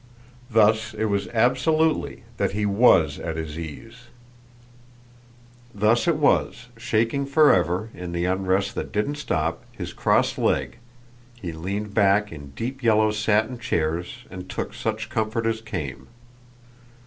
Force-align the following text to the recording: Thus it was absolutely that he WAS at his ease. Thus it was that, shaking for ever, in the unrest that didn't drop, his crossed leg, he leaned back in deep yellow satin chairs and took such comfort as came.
Thus 0.49 0.95
it 0.95 1.05
was 1.05 1.27
absolutely 1.27 2.23
that 2.37 2.53
he 2.53 2.65
WAS 2.65 3.19
at 3.19 3.35
his 3.37 3.59
ease. 3.59 4.05
Thus 5.75 6.07
it 6.07 6.15
was 6.15 6.69
that, 6.73 6.81
shaking 6.81 7.27
for 7.27 7.53
ever, 7.53 7.91
in 7.93 8.11
the 8.11 8.25
unrest 8.25 8.73
that 8.73 8.91
didn't 8.91 9.23
drop, 9.27 9.63
his 9.71 9.93
crossed 9.93 10.39
leg, 10.39 10.79
he 11.39 11.51
leaned 11.51 11.93
back 11.93 12.31
in 12.31 12.47
deep 12.55 12.81
yellow 12.81 13.11
satin 13.11 13.59
chairs 13.59 14.25
and 14.31 14.49
took 14.49 14.73
such 14.73 15.07
comfort 15.11 15.45
as 15.45 15.61
came. 15.61 16.07